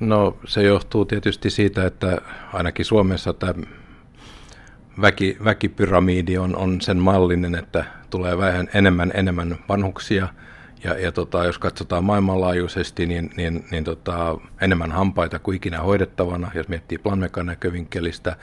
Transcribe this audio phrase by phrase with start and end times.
[0.00, 2.18] No se johtuu tietysti siitä, että
[2.52, 3.54] ainakin Suomessa tämä
[5.00, 10.28] väki, väkipyramidi on, on sen mallinen, että tulee vähän enemmän enemmän vanhuksia–
[10.84, 16.50] ja, ja tota, jos katsotaan maailmanlaajuisesti, niin, niin, niin tota, enemmän hampaita kuin ikinä hoidettavana,
[16.54, 18.36] jos miettii planmekan näkövinkkelistä,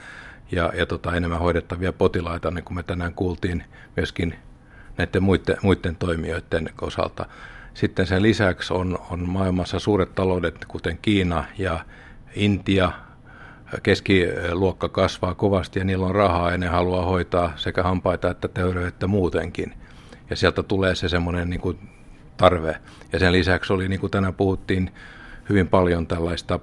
[0.52, 3.64] ja, ja tota, enemmän hoidettavia potilaita, niin kuin me tänään kuultiin
[3.96, 4.34] myöskin
[4.96, 7.26] näiden muiden, muiden toimijoiden osalta.
[7.78, 11.84] Sitten sen lisäksi on, on maailmassa suuret taloudet, kuten Kiina ja
[12.34, 12.92] Intia,
[13.82, 19.06] keskiluokka kasvaa kovasti ja niillä on rahaa ja ne haluaa hoitaa sekä hampaita että terveyttä
[19.06, 19.74] muutenkin.
[20.30, 21.78] Ja sieltä tulee se semmoinen niin kuin
[22.36, 22.76] tarve.
[23.12, 24.94] Ja sen lisäksi oli, niin kuin tänään puhuttiin,
[25.48, 26.60] hyvin paljon tällaista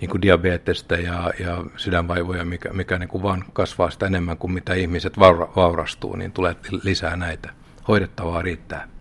[0.00, 4.52] niin kuin diabetesta ja, ja sydänvaivoja, mikä, mikä niin kuin vaan kasvaa sitä enemmän kuin
[4.52, 7.50] mitä ihmiset vaura, vaurastuu, niin tulee lisää näitä.
[7.88, 8.97] Hoidettavaa riittää.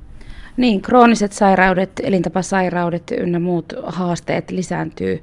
[0.58, 5.22] Niin, krooniset sairaudet, elintapasairaudet ynnä muut haasteet lisääntyy.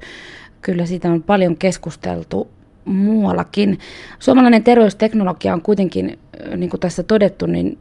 [0.61, 2.47] Kyllä siitä on paljon keskusteltu
[2.85, 3.79] muuallakin.
[4.19, 6.19] Suomalainen terveysteknologia on kuitenkin,
[6.57, 7.77] niin kuin tässä todettu, niin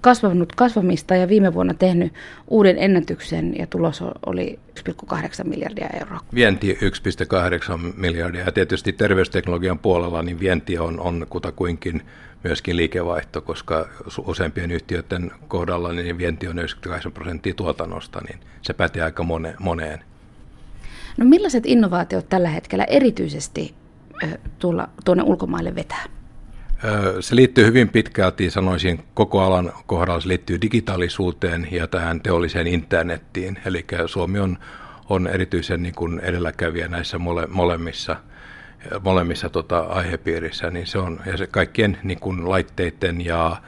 [0.00, 2.12] kasvanut kasvamista ja viime vuonna tehnyt
[2.48, 6.20] uuden ennätyksen ja tulos oli 1,8 miljardia euroa.
[6.34, 12.02] Vienti 1,8 miljardia ja tietysti terveysteknologian puolella niin vienti on, on kutakuinkin
[12.44, 13.88] myöskin liikevaihto, koska
[14.26, 20.04] useampien yhtiöiden kohdalla niin vienti on 98 prosenttia tuotannosta, niin se pätee aika mone, moneen.
[21.16, 23.74] No millaiset innovaatiot tällä hetkellä erityisesti
[24.58, 26.04] tulla, tuonne ulkomaille vetää?
[27.20, 33.58] Se liittyy hyvin pitkälti, sanoisin, koko alan kohdalla se liittyy digitaalisuuteen ja tähän teolliseen internettiin.
[33.66, 34.58] Eli Suomi on,
[35.08, 38.16] on erityisen niin kuin edelläkävijä näissä mole, molemmissa,
[39.02, 43.62] molemmissa tota, aihepiirissä, niin se on ja se kaikkien niin kuin laitteiden ja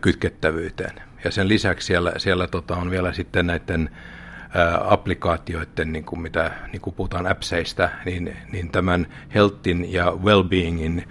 [0.00, 1.02] kytkettävyyteen.
[1.24, 3.90] Ja sen lisäksi siellä, siellä tota, on vielä sitten näiden
[4.84, 11.02] applikaatioiden, niin kuin mitä niin kuin puhutaan appseista, niin, niin tämän healthin ja well-beingin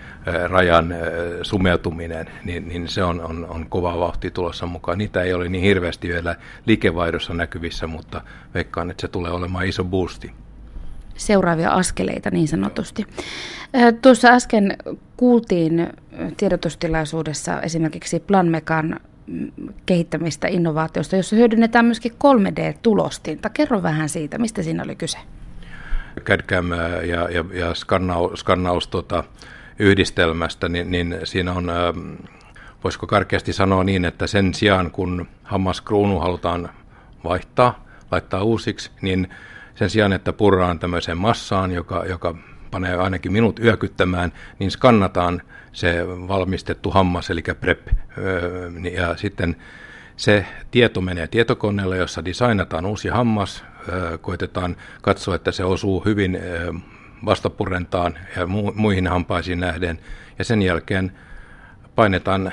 [0.47, 0.95] rajan
[1.41, 4.97] sumeutuminen, niin, niin se on, on, on kova vauhti tulossa mukaan.
[4.97, 8.21] Niitä ei ole niin hirveästi vielä liikevaihdossa näkyvissä, mutta
[8.53, 10.31] veikkaan, että se tulee olemaan iso boosti
[11.15, 13.07] seuraavia askeleita niin sanotusti.
[14.01, 14.77] Tuossa äsken
[15.17, 15.87] kuultiin
[16.37, 18.99] tiedotustilaisuudessa esimerkiksi Planmekan
[19.85, 23.49] kehittämistä innovaatiosta, jossa hyödynnetään myöskin 3D-tulostinta.
[23.49, 25.17] Kerro vähän siitä, mistä siinä oli kyse.
[26.19, 26.71] CAD-CAM
[27.07, 29.23] ja, ja, ja skannaus, skannaus tota,
[29.79, 31.71] yhdistelmästä, niin, niin siinä on,
[32.83, 36.69] voisiko karkeasti sanoa niin, että sen sijaan kun hammaskruunu halutaan
[37.23, 39.29] vaihtaa, laittaa uusiksi, niin
[39.75, 42.35] sen sijaan, että purraan tämmöiseen massaan, joka, joka
[42.71, 45.41] panee ainakin minut yökyttämään, niin skannataan
[45.71, 47.87] se valmistettu hammas, eli PrEP,
[48.79, 49.55] niin, ja sitten
[50.17, 53.63] se tieto menee tietokoneelle, jossa designataan uusi hammas,
[54.21, 56.39] koitetaan katsoa, että se osuu hyvin
[57.25, 59.99] vastapurentaan ja muihin hampaisiin nähden,
[60.39, 61.11] ja sen jälkeen
[61.95, 62.51] painetaan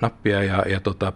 [0.00, 1.12] nappia ja, ja tota,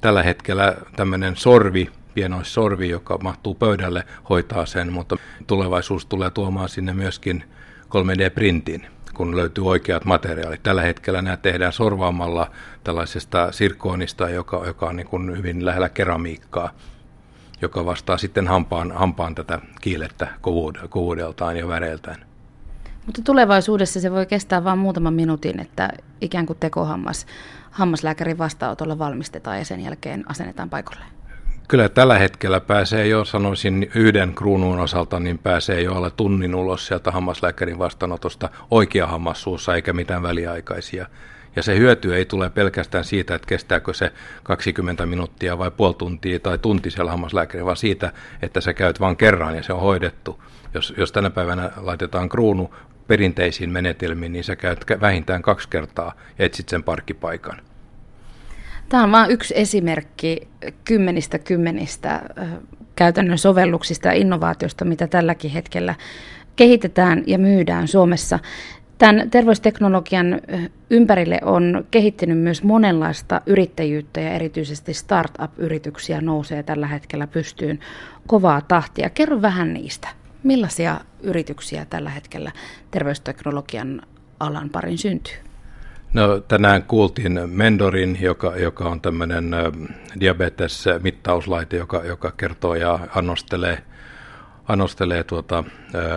[0.00, 5.16] tällä hetkellä tämmöinen sorvi, pienoissorvi, joka mahtuu pöydälle, hoitaa sen, mutta
[5.46, 7.44] tulevaisuus tulee tuomaan sinne myöskin
[7.88, 8.86] 3D-printin
[9.18, 10.62] kun löytyy oikeat materiaalit.
[10.62, 12.50] Tällä hetkellä nämä tehdään sorvaamalla
[12.84, 16.70] tällaisesta sirkoonista, joka, joka on niin kuin hyvin lähellä keramiikkaa,
[17.62, 20.28] joka vastaa sitten hampaan, hampaan tätä kiilettä
[20.90, 22.24] kovuudeltaan ja väreiltään.
[23.06, 25.90] Mutta tulevaisuudessa se voi kestää vain muutaman minuutin, että
[26.20, 27.26] ikään kuin tekohammas
[27.70, 31.17] hammaslääkärin vastaanotolla valmistetaan ja sen jälkeen asennetaan paikoilleen.
[31.68, 36.86] Kyllä tällä hetkellä pääsee jo, sanoisin yhden kruunun osalta, niin pääsee jo alle tunnin ulos
[36.86, 41.06] sieltä hammaslääkärin vastaanotosta oikea hammassuussa eikä mitään väliaikaisia.
[41.56, 44.12] Ja se hyöty ei tule pelkästään siitä, että kestääkö se
[44.42, 48.12] 20 minuuttia vai puoli tuntia tai tunti siellä hammaslääkärin, vaan siitä,
[48.42, 50.42] että sä käyt vain kerran ja se on hoidettu.
[50.74, 52.74] Jos, jos tänä päivänä laitetaan kruunu
[53.06, 57.60] perinteisiin menetelmiin, niin sä käyt vähintään kaksi kertaa ja etsit sen parkkipaikan.
[58.88, 60.48] Tämä on vain yksi esimerkki
[60.84, 62.22] kymmenistä kymmenistä
[62.96, 65.94] käytännön sovelluksista ja innovaatioista, mitä tälläkin hetkellä
[66.56, 68.38] kehitetään ja myydään Suomessa.
[68.98, 70.40] Tämän terveysteknologian
[70.90, 77.78] ympärille on kehittynyt myös monenlaista yrittäjyyttä ja erityisesti startup-yrityksiä nousee tällä hetkellä pystyyn
[78.26, 79.10] kovaa tahtia.
[79.10, 80.08] Kerro vähän niistä.
[80.42, 82.52] Millaisia yrityksiä tällä hetkellä
[82.90, 84.02] terveysteknologian
[84.40, 85.47] alan parin syntyy?
[86.12, 89.50] No, tänään kuultiin Mendorin, joka, joka on tämmöinen
[90.20, 93.82] diabetes-mittauslaite, joka, joka kertoo ja annostelee,
[94.68, 95.64] annostelee tuota,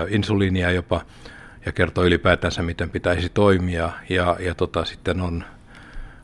[0.10, 1.02] insuliinia jopa
[1.66, 3.92] ja kertoo ylipäätänsä, miten pitäisi toimia.
[4.10, 5.44] Ja, ja tota, sitten on,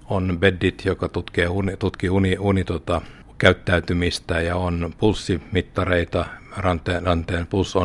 [0.09, 3.01] on Beddit, joka tutkii, uni, tutkii uni, uni tota,
[3.37, 6.25] käyttäytymistä ja on pulssimittareita,
[6.57, 7.75] ranteen, ranteen puls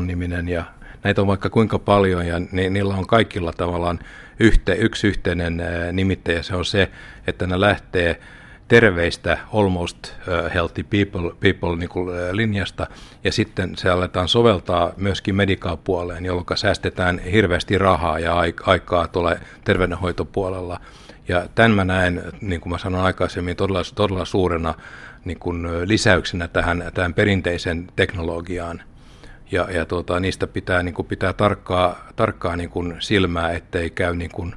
[0.48, 0.64] ja
[1.04, 3.98] näitä on vaikka kuinka paljon ja ni, niillä on kaikilla tavallaan
[4.40, 5.62] yhte, yksi yhteinen
[5.92, 6.90] nimittäjä, se on se,
[7.26, 8.20] että ne lähtee
[8.68, 10.12] terveistä almost
[10.54, 12.86] healthy people, people niin kuin linjasta,
[13.24, 20.80] ja sitten se aletaan soveltaa myöskin medikapuoleen, jolloin säästetään hirveästi rahaa ja aikaa tulee terveydenhoitopuolella.
[21.28, 24.74] Ja tämän mä näen, niin kuin mä sanoin aikaisemmin, todella, todella suurena
[25.24, 28.82] niin kuin lisäyksenä tähän, tähän perinteisen teknologiaan.
[29.52, 34.16] Ja, ja tuota, niistä pitää, niin kuin pitää tarkkaa, tarkkaa niin kuin silmää, ettei käy
[34.16, 34.54] niin kuin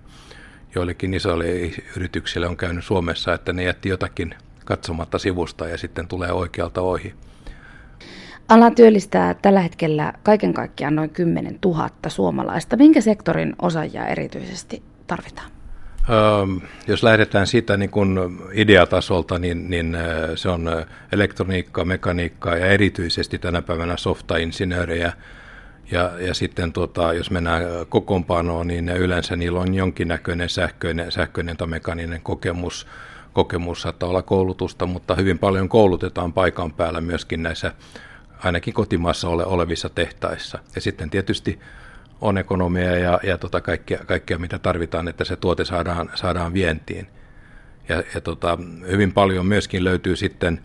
[0.76, 1.46] joillekin isoille
[1.98, 7.14] yrityksille on käynyt Suomessa, että ne jätti jotakin katsomatta sivusta ja sitten tulee oikealta ohi.
[8.50, 12.78] Ala työllistää tällä hetkellä kaiken kaikkiaan noin 10 000 suomalaista.
[12.78, 15.55] Minkä sektorin osaajia erityisesti tarvitaan?
[16.10, 18.20] Öö, jos lähdetään siitä niin kuin
[18.54, 19.98] ideatasolta, niin, niin
[20.36, 20.70] se on
[21.12, 25.14] elektroniikka, mekaniikka ja erityisesti tänä päivänä softainsinöörejä.
[25.92, 31.68] Ja, ja sitten tota, jos mennään kokoonpanoon, niin yleensä niillä on jonkinnäköinen sähköinen, sähköinen tai
[31.68, 32.88] mekaninen kokemus.
[33.34, 37.74] Kokemus saattaa olla koulutusta, mutta hyvin paljon koulutetaan paikan päällä myöskin näissä
[38.44, 40.60] ainakin kotimaassa ole, olevissa tehtaissa.
[40.76, 41.60] Ja sitten tietysti
[42.26, 47.08] on ekonomia ja, ja tota kaikkea, kaikkea, mitä tarvitaan, että se tuote saadaan, saadaan vientiin.
[47.90, 48.58] Ja, ja tota,
[48.92, 50.60] hyvin paljon myöskin löytyy sitten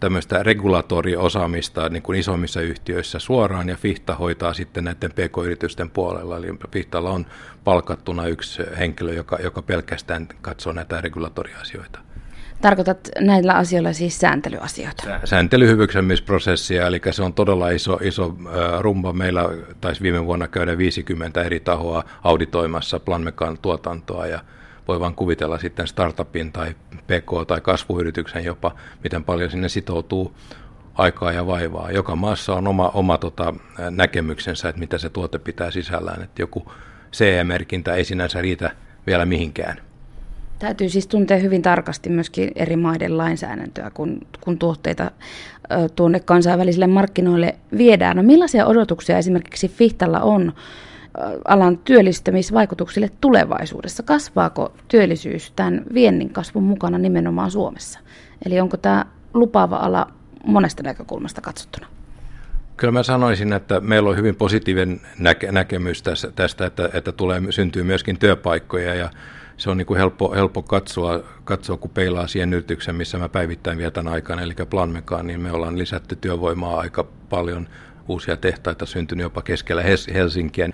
[0.00, 6.36] tämmöistä regulatoriosaamista niin kuin isommissa yhtiöissä suoraan, ja Fihta hoitaa sitten näiden pk-yritysten puolella.
[6.36, 7.26] Eli Fihtalla on
[7.64, 12.05] palkattuna yksi henkilö, joka, joka pelkästään katsoo näitä regulatoriasioita.
[12.60, 15.02] Tarkoitat näillä asioilla siis sääntelyasioita?
[15.24, 18.36] Sääntelyhyvyksemiprosessia, eli se on todella iso, iso
[18.80, 19.12] rumba.
[19.12, 19.42] Meillä
[19.80, 24.40] taisi viime vuonna käydä 50 eri tahoa auditoimassa Planmekan tuotantoa, ja
[24.88, 28.74] voi vaan kuvitella sitten startupin tai PK- tai kasvuyrityksen jopa,
[29.04, 30.36] miten paljon sinne sitoutuu
[30.94, 31.90] aikaa ja vaivaa.
[31.90, 33.54] Joka maassa on oma, oma tota,
[33.90, 36.22] näkemyksensä, että mitä se tuote pitää sisällään.
[36.22, 36.72] Että joku
[37.12, 38.70] CE-merkintä ei sinänsä riitä
[39.06, 39.76] vielä mihinkään.
[40.58, 46.86] Täytyy siis tuntea hyvin tarkasti myöskin eri maiden lainsäädäntöä, kun, kun tuotteita ö, tuonne kansainvälisille
[46.86, 48.16] markkinoille viedään.
[48.16, 50.52] No millaisia odotuksia esimerkiksi Fihtalla on
[51.44, 54.02] alan työllistämisvaikutuksille tulevaisuudessa?
[54.02, 58.00] Kasvaako työllisyys tämän viennin kasvun mukana nimenomaan Suomessa?
[58.46, 59.04] Eli onko tämä
[59.34, 60.06] lupaava ala
[60.46, 61.95] monesta näkökulmasta katsottuna?
[62.76, 67.42] Kyllä mä sanoisin, että meillä on hyvin positiivinen näke- näkemys tästä, tästä että, että tulee,
[67.50, 69.10] syntyy myöskin työpaikkoja ja
[69.56, 73.78] se on niin kuin helppo, helppo katsoa, katsoa, kun peilaa siihen yrityksen, missä mä päivittäin
[73.78, 77.68] vietän aikana, eli Planmekaan, niin me ollaan lisätty työvoimaa aika paljon,
[78.08, 79.82] uusia tehtaita syntynyt jopa keskellä
[80.14, 80.68] Helsinkiä.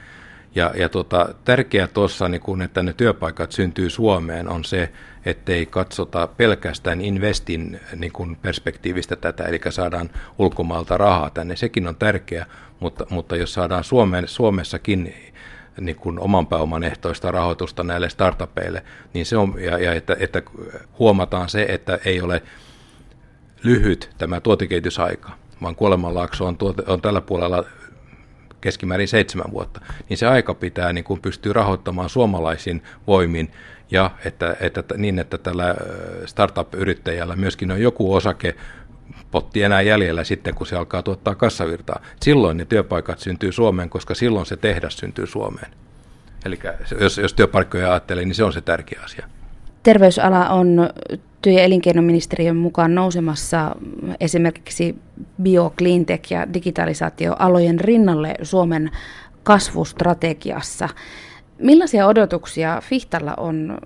[0.55, 4.93] Ja, ja tota, tärkeää tuossa, niin että ne työpaikat syntyy Suomeen, on se,
[5.25, 11.57] ettei katsota pelkästään investin niin kuin perspektiivistä tätä, eli saadaan ulkomaalta rahaa tänne.
[11.57, 12.47] Sekin on tärkeää,
[12.81, 15.15] mutta, mutta jos saadaan Suomeen, Suomessakin
[15.81, 18.85] niin kuin oman pääoman ehtoista rahoitusta näille startupeille,
[19.15, 20.43] niin se on, ja, ja että, että
[20.99, 22.43] huomataan se, että ei ole
[23.63, 25.31] lyhyt tämä tuotekehitysaika,
[25.63, 27.65] vaan kuolemanlaakso on, tuote, on tällä puolella
[28.63, 33.51] keskimäärin seitsemän vuotta, niin se aika pitää niin kuin pystyä rahoittamaan suomalaisin voimin
[33.91, 35.75] ja että, että, niin, että tällä
[36.27, 38.55] startup-yrittäjällä myöskin on joku osake
[39.31, 42.03] potti enää jäljellä sitten, kun se alkaa tuottaa kassavirtaa.
[42.21, 45.73] Silloin ne työpaikat syntyy Suomeen, koska silloin se tehdas syntyy Suomeen.
[46.45, 46.59] Eli
[47.01, 49.27] jos, jos työpaikkoja ajattelee, niin se on se tärkeä asia.
[49.83, 50.91] Terveysala on
[51.43, 53.77] työ- ja elinkeinoministeriön mukaan nousemassa
[54.21, 54.99] esimerkiksi
[55.43, 58.91] bio, cleantech ja digitalisaatioalojen rinnalle Suomen
[59.43, 60.89] kasvustrategiassa.
[61.59, 63.79] Millaisia odotuksia Fihtalla on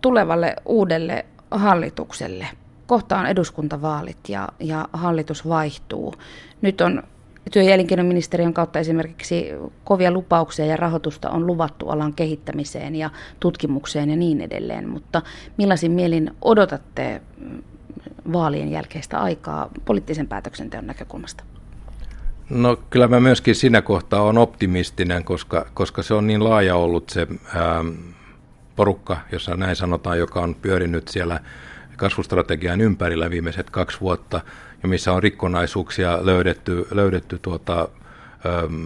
[0.00, 2.46] tulevalle uudelle hallitukselle?
[2.86, 6.14] Kohta on eduskuntavaalit ja, ja hallitus vaihtuu.
[6.62, 7.02] Nyt on
[7.50, 9.50] työ- ja elinkeinoministeriön kautta esimerkiksi
[9.84, 13.10] kovia lupauksia ja rahoitusta on luvattu alan kehittämiseen ja
[13.40, 15.22] tutkimukseen ja niin edelleen, mutta
[15.56, 17.22] millaisin mielin odotatte
[18.32, 21.44] vaalien jälkeistä aikaa poliittisen päätöksenteon näkökulmasta?
[22.50, 27.10] No kyllä mä myöskin siinä kohtaa on optimistinen, koska, koska se on niin laaja ollut
[27.10, 27.84] se ää,
[28.76, 31.40] porukka, jossa näin sanotaan, joka on pyörinyt siellä
[31.96, 34.40] kasvustrategian ympärillä viimeiset kaksi vuotta–
[34.82, 37.88] ja missä on rikkonaisuuksia löydetty, löydetty tuota,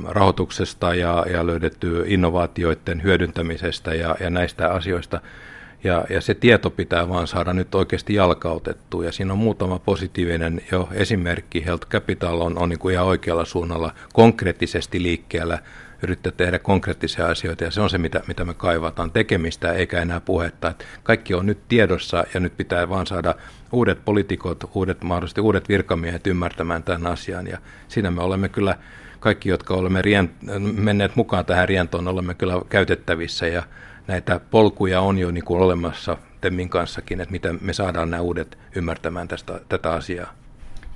[0.09, 5.21] rahoituksesta ja, ja löydetty innovaatioiden hyödyntämisestä ja, ja näistä asioista.
[5.85, 9.05] Ja, ja se tieto pitää vaan saada nyt oikeasti jalkautettua.
[9.05, 11.65] Ja siinä on muutama positiivinen jo esimerkki.
[11.65, 15.59] Health Capital on, on niin kuin ihan oikealla suunnalla konkreettisesti liikkeellä
[16.03, 20.21] yrittää tehdä konkreettisia asioita ja se on se, mitä, mitä me kaivataan, tekemistä eikä enää
[20.21, 20.69] puhetta.
[20.69, 23.35] Että kaikki on nyt tiedossa ja nyt pitää vaan saada
[23.73, 27.59] uudet poliitikot, uudet, mahdollisesti uudet virkamiehet ymmärtämään tämän asian ja
[27.89, 28.77] siinä me olemme kyllä
[29.21, 33.63] kaikki jotka olemme rien, menneet mukaan tähän rientoon, olemme kyllä käytettävissä ja
[34.11, 38.59] näitä polkuja on jo niin kuin olemassa Temmin kanssakin, että miten me saadaan nämä uudet
[38.77, 40.35] ymmärtämään tästä, tätä asiaa.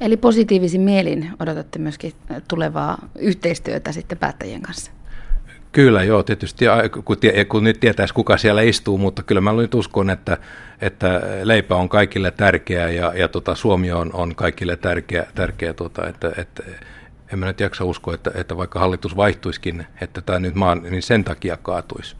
[0.01, 2.13] Eli positiivisin mielin odotatte myöskin
[2.49, 4.91] tulevaa yhteistyötä sitten päättäjien kanssa?
[5.73, 6.65] Kyllä joo, tietysti
[7.05, 10.39] kun, tie, kun nyt tietäisi kuka siellä istuu, mutta kyllä mä nyt uskon, että,
[10.81, 16.09] että leipä on kaikille tärkeä ja, ja tota, Suomi on, on kaikille tärkeä, tärkeä tota,
[16.09, 16.63] että, että
[17.33, 21.03] en mä nyt jaksa uskoa, että, että vaikka hallitus vaihtuisikin, että tämä nyt maan, niin
[21.03, 22.17] sen takia kaatuisi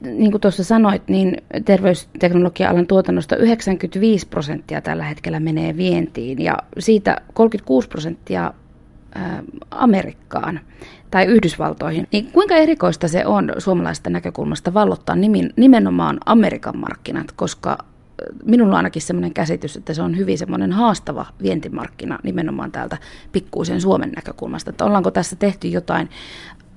[0.00, 7.20] niin kuin tuossa sanoit, niin terveysteknologia-alan tuotannosta 95 prosenttia tällä hetkellä menee vientiin ja siitä
[7.34, 8.52] 36 prosenttia
[9.70, 10.60] Amerikkaan
[11.10, 12.06] tai Yhdysvaltoihin.
[12.12, 15.16] Niin kuinka erikoista se on suomalaisesta näkökulmasta vallottaa
[15.56, 17.78] nimenomaan Amerikan markkinat, koska
[18.44, 22.98] minulla on ainakin sellainen käsitys, että se on hyvin semmoinen haastava vientimarkkina nimenomaan täältä
[23.32, 24.70] pikkuisen Suomen näkökulmasta.
[24.70, 26.08] Että ollaanko tässä tehty jotain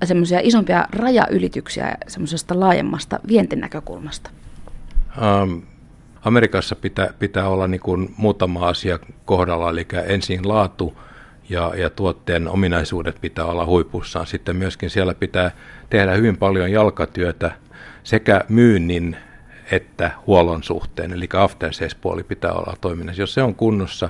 [0.06, 4.30] semmoisia isompia rajaylityksiä semmoisesta laajemmasta vientinäkökulmasta?
[5.42, 5.62] Um,
[6.24, 10.98] Amerikassa pitää, pitää olla niin kuin muutama asia kohdalla, eli ensin laatu
[11.48, 14.26] ja, ja tuotteen ominaisuudet pitää olla huipussaan.
[14.26, 15.50] Sitten myöskin siellä pitää
[15.90, 17.52] tehdä hyvin paljon jalkatyötä
[18.04, 19.16] sekä myynnin
[19.70, 23.22] että huollon suhteen, eli after puoli pitää olla toiminnassa.
[23.22, 24.08] Jos se on kunnossa,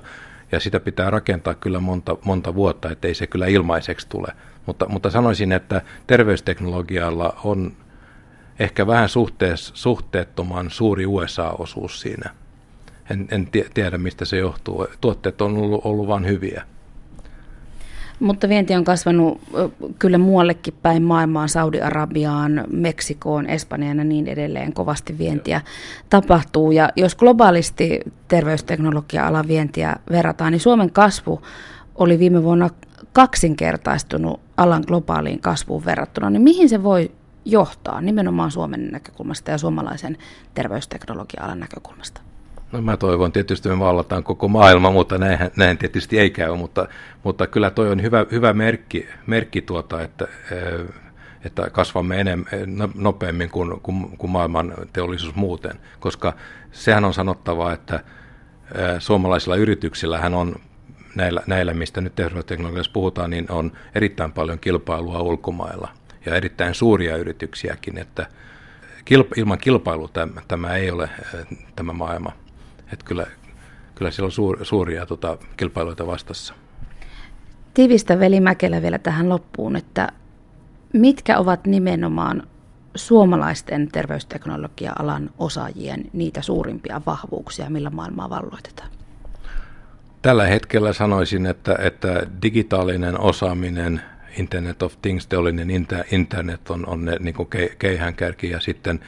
[0.53, 4.33] ja sitä pitää rakentaa kyllä monta, monta vuotta, ettei se kyllä ilmaiseksi tule.
[4.67, 7.73] Mutta, mutta sanoisin, että terveysteknologialla on
[8.59, 12.31] ehkä vähän suhtees, suhteettoman suuri USA-osuus siinä.
[13.11, 14.87] En, en tiedä, mistä se johtuu.
[15.01, 16.63] Tuotteet on ollut, ollut vain hyviä.
[18.21, 19.41] Mutta vienti on kasvanut
[19.99, 24.73] kyllä muuallekin päin maailmaan, Saudi-Arabiaan, Meksikoon, Espanjaan ja niin edelleen.
[24.73, 25.61] Kovasti vientiä
[26.11, 26.71] tapahtuu.
[26.73, 31.43] Ja jos globaalisti terveysteknologia-alan vientiä verrataan, niin Suomen kasvu
[31.95, 32.71] oli viime vuonna
[33.13, 36.31] kaksinkertaistunut alan globaaliin kasvuun verrattuna.
[36.31, 37.11] Niin mihin se voi
[37.45, 40.19] johtaa nimenomaan Suomen näkökulmasta ja suomalaisen
[40.55, 42.21] terveysteknologia-alan näkökulmasta?
[42.73, 46.89] No mä toivon tietysti, me vallataan koko maailma, mutta näin, näin tietysti ei käy, mutta,
[47.23, 50.87] mutta kyllä toi on hyvä, hyvä merkki, merkki tuota, että, eh,
[51.45, 56.33] että kasvamme enemmän, no, nopeammin kuin, kuin, kuin maailman teollisuus muuten, koska
[56.71, 58.03] sehän on sanottava, että eh,
[58.99, 60.57] suomalaisilla yrityksillä hän on
[61.15, 65.89] näillä, näillä, mistä nyt terveysteknologiassa puhutaan, niin on erittäin paljon kilpailua ulkomailla
[66.27, 68.27] ja erittäin suuria yrityksiäkin, että
[69.37, 72.33] ilman kilpailua tämä, tämä ei ole eh, tämä maailma.
[72.93, 73.27] Että kyllä,
[73.95, 76.55] kyllä siellä on suur, suuria tota, kilpailuita vastassa.
[77.75, 80.09] Tivistä Veli Mäkelä vielä tähän loppuun, että
[80.93, 82.43] mitkä ovat nimenomaan
[82.95, 89.02] suomalaisten terveysteknologia-alan osaajien niitä suurimpia vahvuuksia, millä maailmaa valloitetaan?
[90.23, 94.03] Tällä hetkellä sanoisin, että, että digitaalinen osaaminen,
[94.39, 95.69] Internet of Things, teollinen
[96.11, 97.35] internet on, on ne niin
[97.79, 99.01] keihäänkärki ja sitten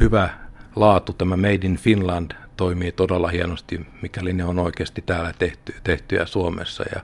[0.00, 0.30] hyvä
[0.76, 6.26] laatu, tämä Made in Finland toimii todella hienosti, mikäli ne on oikeasti täällä tehty, tehtyjä
[6.26, 6.84] Suomessa.
[6.94, 7.00] Ja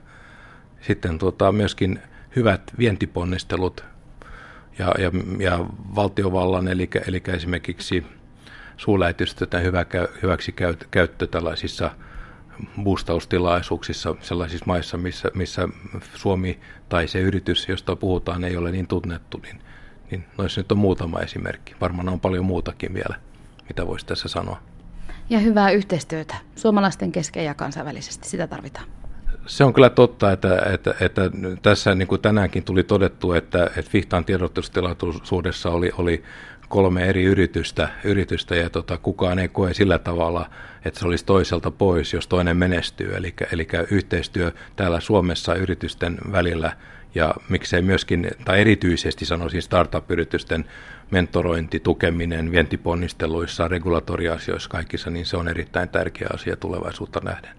[0.81, 1.99] sitten tota, myöskin
[2.35, 3.83] hyvät vientiponnistelut
[4.79, 8.05] ja, ja, ja valtiovallan, eli, eli esimerkiksi
[8.77, 9.85] suurlähetystöten hyvä,
[10.23, 10.55] hyväksi
[10.91, 11.91] käyttö tällaisissa
[12.83, 15.67] boostaustilaisuuksissa sellaisissa maissa, missä, missä
[16.15, 16.59] Suomi
[16.89, 19.61] tai se yritys, josta puhutaan, ei ole niin tunnettu, niin,
[20.11, 21.75] niin noissa nyt on muutama esimerkki.
[21.81, 23.15] Varmaan on paljon muutakin vielä,
[23.69, 24.59] mitä voisi tässä sanoa
[25.29, 28.29] ja hyvää yhteistyötä suomalaisten kesken ja kansainvälisesti.
[28.29, 28.85] Sitä tarvitaan.
[29.45, 31.21] Se on kyllä totta, että, että, että
[31.61, 36.23] tässä niin kuin tänäänkin tuli todettu, että, että Fihtaan tiedotustilaisuudessa oli, oli
[36.69, 40.49] kolme eri yritystä, yritystä ja tota, kukaan ei koe sillä tavalla,
[40.85, 43.15] että se olisi toiselta pois, jos toinen menestyy.
[43.15, 46.77] Eli, eli yhteistyö täällä Suomessa yritysten välillä
[47.15, 50.65] ja miksei myöskin, tai erityisesti sanoisin startup-yritysten
[51.11, 57.55] mentorointi, tukeminen vientiponnisteluissa, regulatoriasioissa kaikissa, niin se on erittäin tärkeä asia tulevaisuutta nähden.